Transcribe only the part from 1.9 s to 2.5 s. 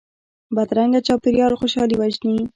وژني